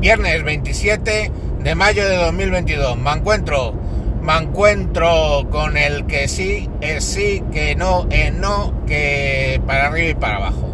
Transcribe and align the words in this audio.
Viernes 0.00 0.44
27 0.44 1.32
de 1.62 1.74
mayo 1.74 2.06
de 2.06 2.16
2022. 2.16 2.98
Me 2.98 3.12
encuentro, 3.12 3.72
me 4.22 4.36
encuentro 4.36 5.48
con 5.50 5.78
el 5.78 6.06
que 6.06 6.28
sí 6.28 6.68
es 6.82 7.02
sí, 7.02 7.42
que 7.50 7.74
no 7.76 8.06
es 8.10 8.32
no, 8.34 8.74
que 8.86 9.60
para 9.66 9.86
arriba 9.86 10.10
y 10.10 10.14
para 10.14 10.36
abajo. 10.36 10.68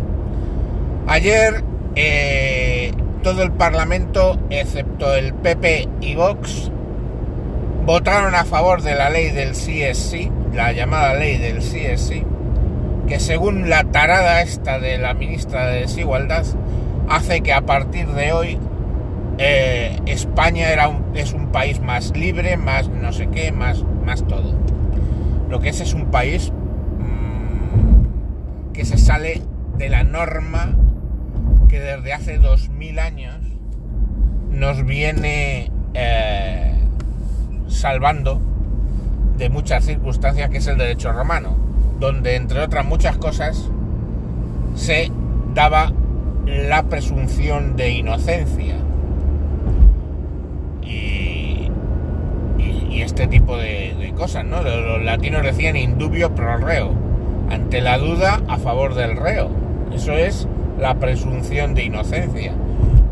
Ayer 1.07 1.63
eh, 1.95 2.93
todo 3.23 3.45
el 3.45 3.53
Parlamento, 3.53 4.41
excepto 4.51 5.15
el 5.15 5.35
PP 5.35 5.89
y 6.01 6.17
Vox, 6.17 6.73
votaron 7.87 8.35
a 8.35 8.45
favor 8.45 8.83
de 8.83 8.97
la 8.97 9.09
ley 9.09 9.31
del 9.31 9.55
sí 9.55 9.83
es 9.83 9.99
sí, 9.99 10.33
la 10.53 10.73
llamada 10.73 11.15
ley 11.15 11.39
del 11.39 11.63
sí 11.63 11.79
es 11.79 12.01
sí, 12.01 12.25
que 13.07 13.21
según 13.21 13.71
la 13.71 13.85
tarada 13.85 14.43
esta 14.43 14.81
de 14.81 14.99
la 14.99 15.15
ministra 15.15 15.67
de 15.67 15.83
Desigualdad, 15.83 16.45
hace 17.09 17.41
que 17.41 17.53
a 17.53 17.63
partir 17.63 18.09
de 18.09 18.33
hoy 18.33 18.59
eh, 19.45 20.01
España 20.07 20.71
era 20.71 20.89
es 21.15 21.33
un 21.33 21.51
país 21.51 21.81
más 21.81 22.17
libre, 22.17 22.57
más 22.57 22.89
no 22.89 23.13
sé 23.13 23.27
qué, 23.27 23.51
más, 23.51 23.83
más 24.05 24.25
todo. 24.29 24.55
Lo 25.51 25.59
que 25.59 25.71
es 25.71 25.81
es 25.81 25.95
un 25.95 26.13
país 26.13 26.53
mmm, 26.53 28.05
que 28.73 28.85
se 28.85 28.99
sale 28.99 29.43
de 29.79 29.89
la 29.89 30.05
norma 30.05 30.77
que 31.69 31.81
desde 31.81 32.13
hace 32.13 32.39
dos 32.39 32.69
mil 32.69 33.01
años 33.01 33.35
nos 34.49 34.85
viene 34.85 35.73
eh, 35.95 36.75
salvando 37.67 38.41
de 39.39 39.49
muchas 39.49 39.85
circunstancias, 39.85 40.51
que 40.51 40.59
es 40.59 40.69
el 40.69 40.79
derecho 40.79 41.11
romano, 41.11 41.57
donde 41.99 42.37
entre 42.37 42.61
otras 42.61 42.85
muchas 42.85 43.17
cosas 43.17 43.69
se 44.77 45.11
daba 45.53 45.93
la 46.47 46.85
presunción 46.85 47.75
de 47.75 47.91
inocencia 47.91 48.77
y, 50.93 51.71
y, 52.93 53.03
este 53.03 53.27
tipo 53.27 53.57
de, 53.57 53.95
de, 53.99 54.13
cosas, 54.13 54.45
¿no? 54.45 54.63
Los 54.63 55.03
latinos 55.03 55.43
decían 55.43 55.77
indubio 55.77 56.35
pro 56.35 56.57
reo, 56.59 56.93
ante 57.51 57.81
la 57.81 57.99
duda 57.99 58.41
a 58.49 58.59
favor 58.59 58.95
del 58.95 59.17
reo. 59.17 59.51
Eso 59.95 60.13
es 60.13 60.49
la 60.79 60.95
presunción 60.95 61.75
de 61.75 61.85
inocencia. 61.85 62.53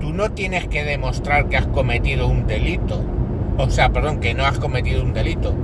Tú 0.01 0.13
no 0.13 0.31
tienes 0.31 0.67
que 0.67 0.85
demostrar 0.85 1.49
que 1.49 1.57
has 1.57 1.67
cometido 1.67 2.27
un 2.27 2.47
delito, 2.47 3.03
o 3.59 3.71
sea, 3.71 3.91
perdón, 3.91 4.21
que 4.21 4.35
no 4.35 4.45
has 4.45 4.59
cometido 4.59 5.03
un 5.03 5.13
delito. 5.13 5.55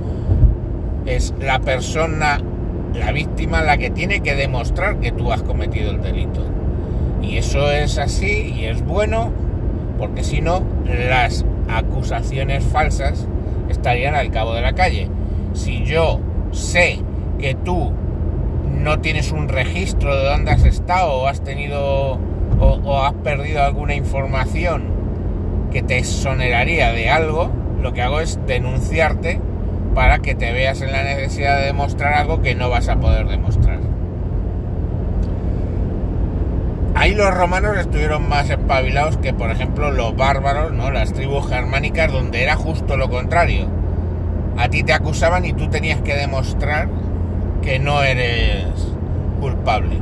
Es 1.05 1.33
la 1.39 1.59
persona, 1.59 2.39
la 2.93 3.11
víctima, 3.11 3.61
la 3.61 3.77
que 3.77 3.89
tiene 3.89 4.21
que 4.21 4.35
demostrar 4.35 4.99
que 4.99 5.11
tú 5.11 5.31
has 5.31 5.41
cometido 5.41 5.91
el 5.91 6.01
delito. 6.01 6.45
Y 7.21 7.37
eso 7.37 7.71
es 7.71 7.97
así 7.97 8.53
y 8.55 8.65
es 8.65 8.85
bueno, 8.85 9.31
porque 9.97 10.23
si 10.23 10.41
no, 10.41 10.63
las 10.85 11.45
acusaciones 11.67 12.63
falsas 12.63 13.27
estarían 13.69 14.15
al 14.15 14.31
cabo 14.31 14.53
de 14.53 14.61
la 14.61 14.73
calle. 14.73 15.09
Si 15.53 15.83
yo 15.83 16.19
sé 16.51 16.99
que 17.39 17.55
tú 17.55 17.93
no 18.71 18.99
tienes 18.99 19.31
un 19.31 19.49
registro 19.49 20.15
de 20.15 20.25
dónde 20.25 20.51
has 20.51 20.63
estado 20.63 21.13
o 21.13 21.27
has 21.27 21.43
tenido 21.43 22.19
o, 22.59 23.03
has 23.03 23.13
perdido 23.13 23.63
alguna 23.63 23.95
información 23.95 24.83
que 25.71 25.83
te 25.83 25.97
exoneraría 25.97 26.91
de 26.91 27.09
algo, 27.09 27.51
lo 27.81 27.93
que 27.93 28.01
hago 28.01 28.19
es 28.19 28.39
denunciarte 28.47 29.39
para 29.93 30.19
que 30.19 30.35
te 30.35 30.51
veas 30.51 30.81
en 30.81 30.91
la 30.91 31.03
necesidad 31.03 31.57
de 31.57 31.65
demostrar 31.65 32.13
algo 32.13 32.41
que 32.41 32.55
no 32.55 32.69
vas 32.69 32.87
a 32.89 32.99
poder 32.99 33.27
demostrar. 33.27 33.79
Ahí 37.07 37.15
los 37.15 37.33
romanos 37.33 37.77
estuvieron 37.77 38.27
más 38.27 38.49
espabilados 38.49 39.15
que, 39.15 39.33
por 39.33 39.49
ejemplo, 39.49 39.91
los 39.91 40.17
bárbaros, 40.17 40.73
¿no? 40.73 40.91
Las 40.91 41.13
tribus 41.13 41.47
germánicas, 41.47 42.11
donde 42.11 42.43
era 42.43 42.57
justo 42.57 42.97
lo 42.97 43.09
contrario. 43.09 43.65
A 44.57 44.67
ti 44.67 44.83
te 44.83 44.91
acusaban 44.91 45.45
y 45.45 45.53
tú 45.53 45.69
tenías 45.69 46.01
que 46.01 46.15
demostrar 46.15 46.89
que 47.61 47.79
no 47.79 48.03
eres 48.03 48.65
culpable. 49.39 49.99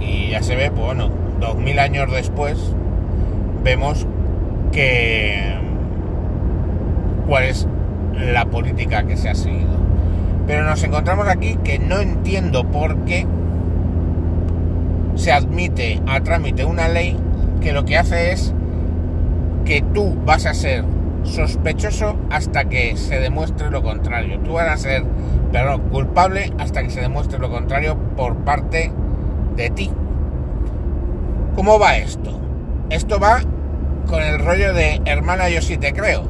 Y 0.00 0.30
ya 0.30 0.42
se 0.42 0.56
ve, 0.56 0.72
pues 0.72 0.84
bueno, 0.84 1.10
dos 1.38 1.54
mil 1.58 1.78
años 1.78 2.10
después, 2.10 2.58
vemos 3.62 4.04
que 4.72 5.60
cuál 7.28 7.44
es 7.44 7.68
la 8.16 8.46
política 8.46 9.04
que 9.04 9.16
se 9.16 9.28
ha 9.28 9.36
seguido. 9.36 9.78
Pero 10.48 10.64
nos 10.64 10.82
encontramos 10.82 11.28
aquí 11.28 11.56
que 11.62 11.78
no 11.78 12.00
entiendo 12.00 12.64
por 12.64 13.04
qué 13.04 13.28
se 15.22 15.30
admite 15.30 16.02
a 16.08 16.20
trámite 16.20 16.64
una 16.64 16.88
ley 16.88 17.16
que 17.60 17.72
lo 17.72 17.84
que 17.84 17.96
hace 17.96 18.32
es 18.32 18.52
que 19.64 19.80
tú 19.94 20.16
vas 20.24 20.46
a 20.46 20.52
ser 20.52 20.84
sospechoso 21.22 22.16
hasta 22.28 22.64
que 22.64 22.96
se 22.96 23.20
demuestre 23.20 23.70
lo 23.70 23.84
contrario. 23.84 24.40
Tú 24.40 24.54
vas 24.54 24.68
a 24.68 24.76
ser, 24.76 25.04
perdón, 25.52 25.82
culpable 25.90 26.52
hasta 26.58 26.82
que 26.82 26.90
se 26.90 27.00
demuestre 27.00 27.38
lo 27.38 27.52
contrario 27.52 27.96
por 28.16 28.38
parte 28.38 28.90
de 29.54 29.70
ti. 29.70 29.92
¿Cómo 31.54 31.78
va 31.78 31.98
esto? 31.98 32.40
Esto 32.90 33.20
va 33.20 33.42
con 34.08 34.22
el 34.24 34.40
rollo 34.40 34.74
de 34.74 35.02
hermana 35.04 35.48
yo 35.50 35.62
sí 35.62 35.76
te 35.76 35.92
creo. 35.92 36.24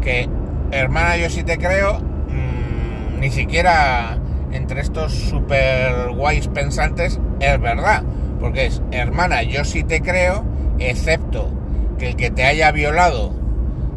Que 0.00 0.26
hermana 0.70 1.18
yo 1.18 1.28
sí 1.28 1.42
te 1.42 1.58
creo, 1.58 1.98
mmm, 1.98 3.20
ni 3.20 3.28
siquiera 3.28 4.16
entre 4.52 4.80
estos 4.80 5.12
super 5.12 6.12
guays 6.14 6.48
pensantes 6.48 7.20
es 7.40 7.60
verdad. 7.60 8.04
Porque 8.40 8.66
es 8.66 8.82
hermana 8.90 9.42
yo 9.42 9.64
sí 9.64 9.82
te 9.84 10.00
creo, 10.00 10.44
excepto 10.78 11.50
que 11.98 12.10
el 12.10 12.16
que 12.16 12.30
te 12.30 12.44
haya 12.44 12.70
violado 12.70 13.32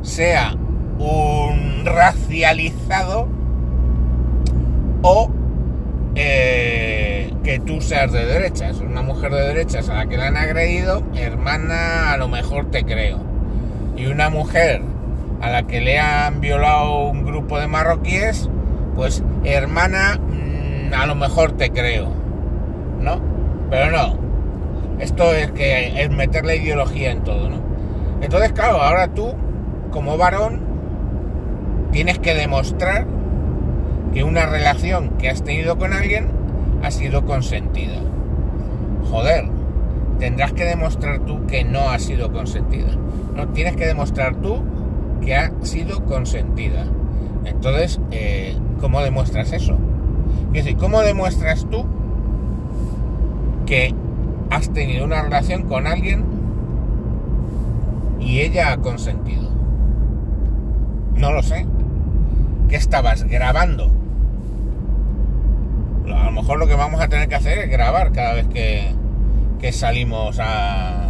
sea 0.02 0.56
un 0.98 1.86
racializado 1.86 3.28
o 5.04 5.30
eh, 6.16 7.34
que 7.44 7.60
tú 7.60 7.82
seas 7.82 8.12
de 8.12 8.26
derechas, 8.26 8.80
una 8.80 9.02
mujer 9.02 9.32
de 9.32 9.48
derechas 9.48 9.90
a 9.90 9.96
la 9.96 10.06
que 10.08 10.18
le 10.18 10.24
han 10.24 10.38
agredido, 10.38 11.04
hermana, 11.16 12.14
a 12.14 12.18
lo 12.18 12.28
mejor 12.28 12.70
te 12.70 12.84
creo. 12.84 13.20
Y 13.96 14.08
una 14.08 14.30
mujer 14.30 14.82
a 15.42 15.50
la 15.50 15.64
que 15.64 15.82
le 15.82 16.00
han 16.00 16.40
violado 16.40 17.08
un 17.08 17.26
grupo 17.26 17.60
de 17.60 17.68
marroquíes, 17.68 18.50
pues 18.96 19.24
hermana, 19.44 20.20
mmm, 20.20 20.94
a 20.94 21.06
lo 21.06 21.16
mejor 21.16 21.54
te 21.54 21.72
creo. 21.72 22.10
¿No? 23.00 23.20
Pero 23.70 23.90
no. 23.90 24.21
Esto 25.02 25.34
es 25.34 25.52
que 25.52 26.04
es 26.04 26.12
meter 26.12 26.46
la 26.46 26.54
ideología 26.54 27.12
en 27.12 27.24
todo, 27.24 27.50
¿no? 27.50 27.58
Entonces, 28.22 28.52
claro, 28.52 28.80
ahora 28.80 29.08
tú, 29.08 29.34
como 29.90 30.16
varón, 30.16 30.62
tienes 31.92 32.20
que 32.20 32.36
demostrar 32.36 33.08
que 34.14 34.24
una 34.24 34.46
relación 34.46 35.18
que 35.18 35.30
has 35.30 35.44
tenido 35.44 35.80
con 35.80 35.94
alguien 35.94 36.28
ha 36.84 36.92
sido 36.92 37.26
consentida. 37.26 38.00
Joder, 39.10 39.46
tendrás 40.20 40.54
que 40.54 40.66
demostrar 40.66 41.22
tú 41.22 41.48
que 41.48 41.64
no 41.64 41.90
ha 41.90 41.98
sido 41.98 42.32
consentida. 42.32 42.92
No, 43.36 43.48
tienes 43.50 43.76
que 43.76 43.88
demostrar 43.88 44.36
tú 44.36 44.64
que 45.20 45.36
ha 45.36 45.52
sido 45.64 46.06
consentida. 46.06 46.86
Entonces, 47.46 48.00
eh, 48.12 48.56
¿cómo 48.80 49.02
demuestras 49.02 49.52
eso? 49.52 49.80
Es 50.54 50.64
decir, 50.66 50.78
¿cómo 50.78 51.02
demuestras 51.02 51.66
tú 51.72 51.86
que 53.66 53.96
has 54.52 54.72
tenido 54.74 55.06
una 55.06 55.24
relación 55.24 55.64
con 55.64 55.88
alguien 55.88 56.26
y 58.20 58.42
ella 58.42 58.74
ha 58.74 58.78
consentido? 58.78 59.50
No 61.16 61.32
lo 61.32 61.42
sé. 61.42 61.66
¿Qué 62.68 62.76
estabas 62.76 63.24
grabando? 63.24 63.90
A 66.14 66.26
lo 66.26 66.32
mejor 66.32 66.60
lo 66.60 66.68
que 66.68 66.76
vamos 66.76 67.00
a 67.00 67.08
tener 67.08 67.30
que 67.30 67.36
hacer 67.36 67.58
es 67.60 67.70
grabar 67.70 68.12
cada 68.12 68.34
vez 68.34 68.48
que, 68.48 68.92
que 69.60 69.72
salimos 69.72 70.38
a... 70.40 71.10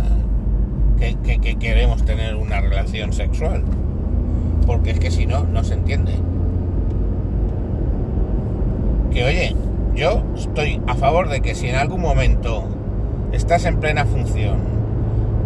Que, 0.99 1.15
que, 1.15 1.39
que, 1.39 1.55
queremos 1.55 2.05
tener 2.05 2.35
una 2.35 2.61
relación 2.61 3.11
sexual. 3.11 3.63
Porque 4.67 4.91
es 4.91 4.99
que 4.99 5.09
si 5.09 5.25
no, 5.25 5.45
no 5.45 5.63
se 5.63 5.73
entiende. 5.73 6.13
Que 9.11 9.23
oye, 9.23 9.55
yo 9.95 10.23
estoy 10.35 10.79
a 10.85 10.93
favor 10.93 11.27
de 11.27 11.41
que 11.41 11.55
si 11.55 11.67
en 11.69 11.75
algún 11.75 12.01
momento 12.01 12.67
estás 13.31 13.65
en 13.65 13.79
plena 13.79 14.05
función 14.05 14.81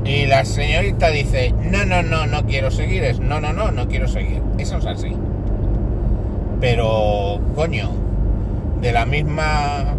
y 0.05 0.27
la 0.27 0.45
señorita 0.45 1.09
dice, 1.09 1.51
no, 1.63 1.83
no, 1.83 2.03
no, 2.03 2.27
no 2.27 2.45
quiero 2.45 2.69
seguir, 2.69 3.03
es 3.03 3.19
no, 3.19 3.39
no, 3.41 3.53
no, 3.53 3.71
no 3.71 3.87
quiero 3.87 4.07
seguir. 4.07 4.39
Eso 4.59 4.77
es 4.77 4.85
así. 4.85 5.15
Pero, 6.61 7.41
coño, 7.55 7.89
de 8.81 8.91
la 8.91 9.07
misma 9.07 9.95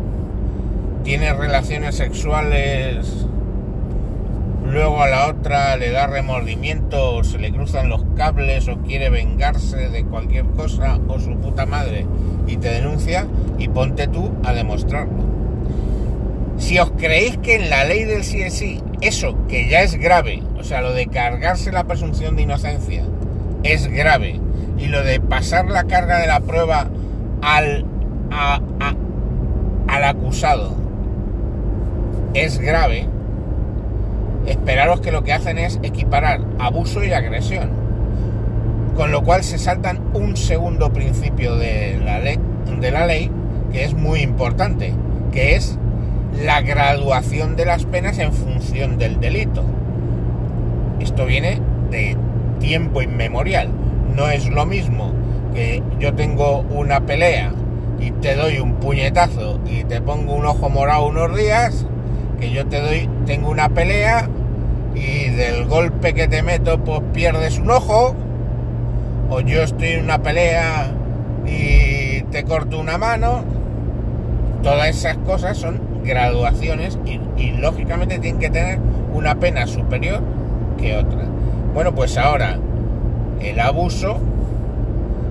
tiene 1.02 1.32
relaciones 1.34 1.96
sexuales, 1.96 3.26
luego 4.64 5.02
a 5.02 5.08
la 5.08 5.26
otra 5.26 5.76
le 5.76 5.90
da 5.90 6.06
remordimiento, 6.06 7.16
o 7.16 7.24
se 7.24 7.38
le 7.38 7.50
cruzan 7.50 7.88
los 7.88 8.04
cables, 8.16 8.68
o 8.68 8.76
quiere 8.78 9.10
vengarse 9.10 9.88
de 9.88 10.04
cualquier 10.04 10.44
cosa, 10.46 11.00
o 11.08 11.18
su 11.18 11.36
puta 11.38 11.66
madre, 11.66 12.06
y 12.46 12.58
te 12.58 12.68
denuncia, 12.68 13.26
y 13.58 13.66
ponte 13.68 14.06
tú 14.06 14.30
a 14.44 14.52
demostrarlo. 14.52 15.35
Si 16.58 16.78
os 16.78 16.90
creéis 16.92 17.36
que 17.38 17.56
en 17.56 17.70
la 17.70 17.84
ley 17.84 18.04
del 18.04 18.24
sí 18.24 18.48
sí, 18.50 18.80
eso 19.00 19.36
que 19.46 19.68
ya 19.68 19.82
es 19.82 19.96
grave, 19.96 20.42
o 20.58 20.64
sea, 20.64 20.80
lo 20.80 20.92
de 20.92 21.06
cargarse 21.06 21.70
la 21.70 21.84
presunción 21.84 22.36
de 22.36 22.42
inocencia, 22.42 23.04
es 23.62 23.88
grave, 23.88 24.40
y 24.78 24.86
lo 24.86 25.02
de 25.02 25.20
pasar 25.20 25.66
la 25.66 25.84
carga 25.84 26.18
de 26.18 26.26
la 26.26 26.40
prueba 26.40 26.88
al, 27.42 27.84
al 29.88 30.04
acusado 30.04 30.74
es 32.34 32.58
grave, 32.58 33.06
esperaros 34.46 35.00
que 35.00 35.12
lo 35.12 35.24
que 35.24 35.32
hacen 35.32 35.58
es 35.58 35.80
equiparar 35.82 36.40
abuso 36.58 37.02
y 37.04 37.12
agresión. 37.12 37.70
Con 38.94 39.10
lo 39.10 39.22
cual 39.22 39.44
se 39.44 39.58
saltan 39.58 40.00
un 40.14 40.36
segundo 40.36 40.92
principio 40.92 41.56
de 41.56 41.98
la 42.02 42.18
ley, 42.18 42.38
de 42.80 42.90
la 42.90 43.06
ley 43.06 43.30
que 43.72 43.84
es 43.84 43.94
muy 43.94 44.20
importante, 44.20 44.92
que 45.32 45.56
es 45.56 45.78
la 46.42 46.60
graduación 46.60 47.56
de 47.56 47.64
las 47.64 47.84
penas 47.84 48.18
en 48.18 48.32
función 48.32 48.98
del 48.98 49.20
delito. 49.20 49.64
Esto 51.00 51.26
viene 51.26 51.60
de 51.90 52.16
tiempo 52.60 53.02
inmemorial. 53.02 53.68
No 54.14 54.28
es 54.28 54.48
lo 54.48 54.66
mismo 54.66 55.12
que 55.54 55.82
yo 55.98 56.14
tengo 56.14 56.60
una 56.70 57.06
pelea 57.06 57.52
y 57.98 58.10
te 58.10 58.34
doy 58.34 58.58
un 58.58 58.74
puñetazo 58.74 59.60
y 59.66 59.84
te 59.84 60.00
pongo 60.00 60.34
un 60.34 60.44
ojo 60.44 60.68
morado 60.68 61.06
unos 61.06 61.36
días, 61.36 61.86
que 62.38 62.50
yo 62.50 62.66
te 62.66 62.80
doy, 62.80 63.08
tengo 63.24 63.50
una 63.50 63.70
pelea 63.70 64.28
y 64.94 65.30
del 65.30 65.66
golpe 65.66 66.14
que 66.14 66.28
te 66.28 66.42
meto 66.42 66.82
pues 66.84 67.00
pierdes 67.12 67.58
un 67.58 67.70
ojo, 67.70 68.14
o 69.30 69.40
yo 69.40 69.62
estoy 69.62 69.88
en 69.88 70.04
una 70.04 70.22
pelea 70.22 70.90
y 71.46 72.22
te 72.30 72.44
corto 72.44 72.78
una 72.78 72.98
mano, 72.98 73.44
todas 74.62 74.88
esas 74.88 75.16
cosas 75.18 75.56
son 75.56 75.95
graduaciones 76.06 76.98
y, 77.04 77.18
lógicamente 77.58 78.18
tienen 78.18 78.40
que 78.40 78.50
tener 78.50 78.78
una 79.12 79.34
pena 79.34 79.66
superior 79.66 80.22
que 80.78 80.96
otra. 80.96 81.24
Bueno, 81.74 81.94
pues 81.94 82.16
ahora 82.16 82.58
el 83.40 83.60
abuso 83.60 84.18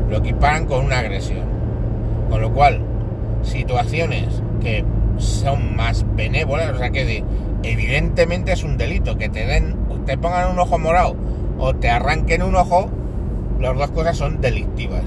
lo 0.09 0.17
equiparan 0.17 0.65
con 0.65 0.85
una 0.85 0.99
agresión. 0.99 1.45
Con 2.29 2.41
lo 2.41 2.51
cual, 2.51 2.81
situaciones 3.43 4.41
que 4.61 4.83
son 5.17 5.75
más 5.75 6.05
benévolas, 6.15 6.71
o 6.73 6.77
sea 6.77 6.89
que 6.89 7.23
evidentemente 7.63 8.51
es 8.51 8.63
un 8.63 8.77
delito 8.77 9.17
que 9.17 9.29
te 9.29 9.45
den, 9.45 9.75
te 10.05 10.17
pongan 10.17 10.51
un 10.51 10.59
ojo 10.59 10.77
morado 10.77 11.15
o 11.57 11.73
te 11.75 11.89
arranquen 11.89 12.43
un 12.43 12.55
ojo, 12.55 12.89
las 13.59 13.77
dos 13.77 13.91
cosas 13.91 14.17
son 14.17 14.41
delictivas 14.41 15.03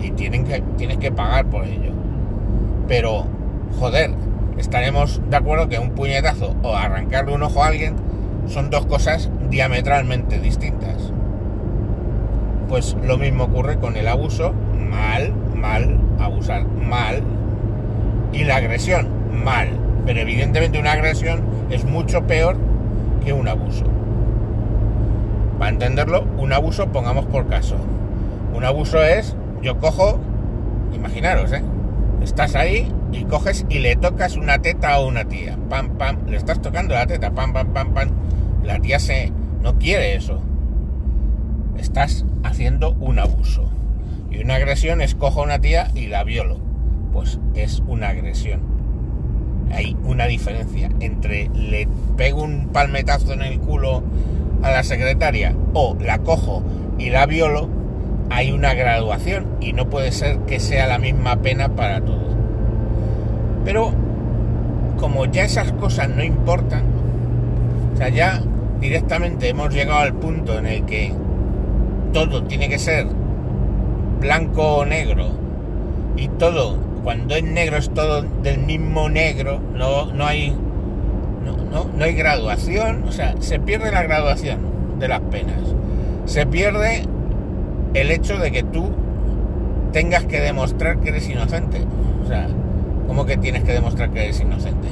y 0.00 0.10
tienen 0.10 0.44
que, 0.44 0.62
tienes 0.76 0.98
que 0.98 1.10
pagar 1.10 1.46
por 1.46 1.64
ello. 1.64 1.92
Pero, 2.86 3.24
joder, 3.78 4.10
estaremos 4.58 5.20
de 5.28 5.36
acuerdo 5.36 5.68
que 5.68 5.78
un 5.78 5.90
puñetazo 5.90 6.54
o 6.62 6.76
arrancarle 6.76 7.34
un 7.34 7.42
ojo 7.42 7.62
a 7.62 7.68
alguien 7.68 7.96
son 8.46 8.70
dos 8.70 8.86
cosas 8.86 9.30
diametralmente 9.50 10.38
distintas. 10.38 11.12
Pues 12.68 12.96
lo 13.04 13.18
mismo 13.18 13.44
ocurre 13.44 13.78
con 13.78 13.96
el 13.96 14.08
abuso, 14.08 14.52
mal, 14.78 15.32
mal, 15.54 15.98
abusar, 16.18 16.66
mal, 16.66 17.22
y 18.32 18.44
la 18.44 18.56
agresión, 18.56 19.08
mal. 19.44 19.68
Pero 20.06 20.20
evidentemente 20.20 20.78
una 20.78 20.92
agresión 20.92 21.42
es 21.70 21.84
mucho 21.84 22.26
peor 22.26 22.56
que 23.24 23.32
un 23.32 23.48
abuso. 23.48 23.84
Para 25.58 25.70
entenderlo, 25.70 26.24
un 26.36 26.52
abuso 26.52 26.88
pongamos 26.88 27.26
por 27.26 27.46
caso. 27.46 27.76
Un 28.54 28.64
abuso 28.64 29.02
es, 29.02 29.36
yo 29.62 29.78
cojo, 29.78 30.18
imaginaros, 30.94 31.52
¿eh? 31.52 31.62
Estás 32.24 32.56
ahí 32.56 32.90
y 33.12 33.24
coges 33.24 33.66
y 33.68 33.78
le 33.78 33.96
tocas 33.96 34.36
una 34.36 34.60
teta 34.60 34.94
a 34.94 35.00
una 35.00 35.26
tía. 35.26 35.56
Pam, 35.68 35.98
pam, 35.98 36.26
le 36.26 36.36
estás 36.36 36.60
tocando 36.60 36.94
la 36.94 37.06
teta, 37.06 37.30
pam, 37.32 37.52
pam, 37.52 37.72
pam, 37.72 37.94
pam. 37.94 38.10
La 38.64 38.80
tía 38.80 38.98
se... 38.98 39.30
no 39.62 39.78
quiere 39.78 40.16
eso. 40.16 40.40
Estás 41.78 42.24
haciendo 42.42 42.92
un 42.92 43.18
abuso. 43.18 43.70
Y 44.30 44.38
una 44.38 44.56
agresión 44.56 45.00
es 45.00 45.14
cojo 45.14 45.42
a 45.42 45.44
una 45.44 45.60
tía 45.60 45.90
y 45.94 46.06
la 46.06 46.24
violo. 46.24 46.58
Pues 47.12 47.38
es 47.54 47.82
una 47.86 48.08
agresión 48.08 48.74
hay 49.74 49.96
una 50.04 50.26
diferencia 50.26 50.90
entre 51.00 51.48
le 51.48 51.88
pego 52.16 52.42
un 52.42 52.68
palmetazo 52.68 53.32
en 53.32 53.42
el 53.42 53.58
culo 53.58 54.02
a 54.62 54.70
la 54.70 54.82
secretaria 54.82 55.54
o 55.74 55.96
la 56.00 56.18
cojo 56.18 56.62
y 56.98 57.10
la 57.10 57.26
violo, 57.26 57.68
hay 58.30 58.52
una 58.52 58.74
graduación 58.74 59.46
y 59.60 59.72
no 59.72 59.88
puede 59.88 60.12
ser 60.12 60.38
que 60.40 60.60
sea 60.60 60.86
la 60.86 60.98
misma 60.98 61.36
pena 61.36 61.68
para 61.70 62.00
todos. 62.00 62.34
Pero 63.64 63.92
como 64.98 65.26
ya 65.26 65.44
esas 65.44 65.72
cosas 65.72 66.08
no 66.08 66.22
importan, 66.22 66.84
o 67.94 67.96
sea, 67.96 68.08
ya 68.08 68.42
directamente 68.80 69.48
hemos 69.48 69.72
llegado 69.72 70.00
al 70.00 70.14
punto 70.14 70.58
en 70.58 70.66
el 70.66 70.84
que 70.84 71.12
todo 72.12 72.44
tiene 72.44 72.68
que 72.68 72.78
ser 72.78 73.06
blanco 74.20 74.76
o 74.76 74.84
negro 74.84 75.28
y 76.16 76.28
todo 76.28 76.78
cuando 77.04 77.34
es 77.34 77.44
negro 77.44 77.76
es 77.76 77.90
todo 77.92 78.22
del 78.22 78.58
mismo 78.58 79.10
negro, 79.10 79.60
no, 79.74 80.06
no 80.06 80.26
hay 80.26 80.56
no, 81.44 81.84
no, 81.84 82.04
hay 82.04 82.14
graduación, 82.14 83.04
o 83.06 83.12
sea, 83.12 83.34
se 83.40 83.60
pierde 83.60 83.90
la 83.90 84.02
graduación 84.02 84.98
de 84.98 85.08
las 85.08 85.20
penas. 85.20 85.58
Se 86.24 86.46
pierde 86.46 87.04
el 87.94 88.10
hecho 88.10 88.38
de 88.38 88.50
que 88.50 88.62
tú 88.62 88.90
tengas 89.92 90.24
que 90.24 90.40
demostrar 90.40 90.98
que 90.98 91.10
eres 91.10 91.28
inocente. 91.28 91.80
O 92.22 92.26
sea, 92.26 92.48
¿cómo 93.06 93.24
que 93.24 93.36
tienes 93.36 93.62
que 93.62 93.72
demostrar 93.72 94.10
que 94.10 94.24
eres 94.24 94.40
inocente? 94.40 94.88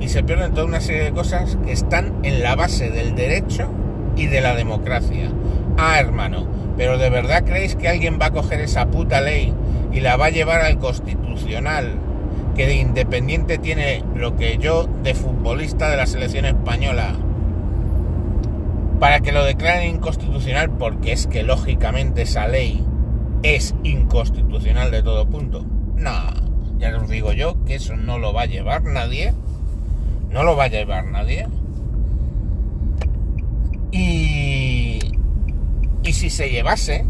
Y 0.00 0.08
se 0.08 0.22
pierden 0.22 0.52
toda 0.52 0.66
una 0.66 0.80
serie 0.80 1.04
de 1.04 1.12
cosas 1.12 1.58
que 1.64 1.72
están 1.72 2.14
en 2.22 2.42
la 2.42 2.56
base 2.56 2.90
del 2.90 3.14
derecho 3.14 3.68
y 4.16 4.26
de 4.26 4.40
la 4.40 4.54
democracia. 4.54 5.30
Ah, 5.76 6.00
hermano, 6.00 6.46
pero 6.76 6.96
¿de 6.96 7.10
verdad 7.10 7.44
creéis 7.44 7.76
que 7.76 7.88
alguien 7.88 8.18
va 8.20 8.26
a 8.26 8.30
coger 8.32 8.60
esa 8.60 8.86
puta 8.86 9.20
ley 9.20 9.52
y 9.92 10.00
la 10.00 10.16
va 10.16 10.26
a 10.26 10.30
llevar 10.30 10.62
al 10.62 10.78
constitucional, 10.78 11.96
que 12.56 12.66
de 12.66 12.76
independiente 12.76 13.58
tiene 13.58 14.02
lo 14.14 14.36
que 14.36 14.58
yo 14.58 14.88
de 15.02 15.14
futbolista 15.14 15.90
de 15.90 15.96
la 15.96 16.06
selección 16.06 16.46
española, 16.46 17.14
para 18.98 19.20
que 19.20 19.32
lo 19.32 19.44
declaren 19.44 19.96
inconstitucional, 19.96 20.70
porque 20.70 21.12
es 21.12 21.26
que 21.26 21.42
lógicamente 21.42 22.22
esa 22.22 22.48
ley 22.48 22.84
es 23.42 23.74
inconstitucional 23.84 24.90
de 24.90 25.02
todo 25.02 25.28
punto. 25.28 25.64
No, 25.96 26.10
ya 26.78 26.96
os 26.96 27.08
digo 27.08 27.32
yo 27.32 27.64
que 27.64 27.76
eso 27.76 27.96
no 27.96 28.18
lo 28.18 28.32
va 28.32 28.42
a 28.42 28.46
llevar 28.46 28.84
nadie, 28.84 29.34
no 30.30 30.42
lo 30.42 30.56
va 30.56 30.64
a 30.64 30.68
llevar 30.68 31.06
nadie. 31.06 31.46
Y, 33.92 34.98
y 36.02 36.12
si 36.12 36.30
se 36.30 36.50
llevase, 36.50 37.06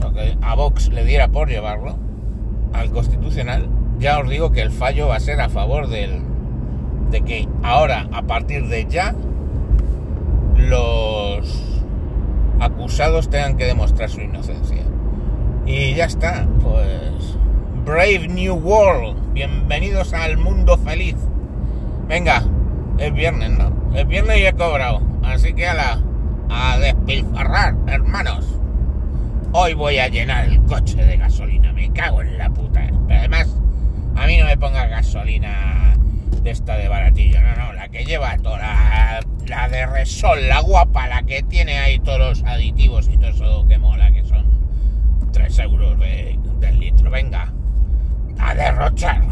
porque 0.00 0.36
a 0.40 0.54
Vox 0.54 0.88
le 0.88 1.04
diera 1.04 1.28
por 1.28 1.48
llevarlo, 1.48 1.96
al 2.72 2.90
Constitucional, 2.90 3.68
ya 3.98 4.18
os 4.18 4.28
digo 4.28 4.52
que 4.52 4.62
el 4.62 4.70
fallo 4.70 5.08
va 5.08 5.16
a 5.16 5.20
ser 5.20 5.40
a 5.40 5.48
favor 5.48 5.88
del, 5.88 6.22
de 7.10 7.20
que 7.22 7.48
ahora, 7.62 8.08
a 8.12 8.22
partir 8.22 8.66
de 8.68 8.86
ya, 8.86 9.14
los 10.56 11.84
acusados 12.60 13.28
tengan 13.28 13.56
que 13.56 13.64
demostrar 13.64 14.08
su 14.10 14.20
inocencia. 14.20 14.82
Y 15.66 15.94
ya 15.94 16.04
está, 16.06 16.46
pues... 16.62 17.38
Brave 17.84 18.28
New 18.28 18.54
World, 18.54 19.34
bienvenidos 19.34 20.14
al 20.14 20.38
mundo 20.38 20.78
feliz. 20.78 21.16
Venga, 22.08 22.42
es 22.98 23.12
viernes, 23.12 23.50
¿no? 23.50 23.72
Es 23.94 24.06
viernes 24.08 24.38
y 24.38 24.46
he 24.46 24.52
cobrado, 24.54 25.02
así 25.22 25.52
que 25.52 25.66
a 25.66 25.74
la... 25.74 26.02
a 26.48 26.78
despilfarrar, 26.78 27.76
hermanos. 27.86 28.46
Hoy 29.52 29.74
voy 29.74 29.98
a 29.98 30.08
llenar 30.08 30.46
el 30.46 30.62
coche 30.62 30.96
de 30.96 31.16
gasolina, 31.16 31.72
me 31.72 31.92
cago 31.92 32.22
en 32.22 32.38
la 32.38 32.50
puta. 32.50 32.86
Pero 33.06 33.20
además, 33.20 33.54
a 34.16 34.26
mí 34.26 34.38
no 34.38 34.46
me 34.46 34.56
ponga 34.56 34.86
gasolina 34.86 35.96
de 36.42 36.50
esta 36.50 36.76
de 36.76 36.88
baratillo, 36.88 37.40
no, 37.40 37.54
no, 37.54 37.72
la 37.72 37.88
que 37.88 38.04
lleva 38.04 38.36
toda 38.38 38.58
la, 38.58 39.20
de 39.44 39.86
Resol, 39.86 40.48
la 40.48 40.60
guapa, 40.60 41.06
la 41.06 41.22
que 41.22 41.42
tiene 41.42 41.78
ahí 41.78 41.98
todos 41.98 42.18
los 42.18 42.42
aditivos 42.44 43.08
y 43.08 43.18
todo 43.18 43.28
eso 43.28 43.66
que 43.68 43.78
mola, 43.78 44.10
que 44.10 44.24
son 44.24 44.46
3 45.32 45.58
euros 45.60 45.98
del 45.98 46.80
litro. 46.80 47.10
Venga, 47.10 47.52
a 48.38 48.54
derrochar. 48.54 49.22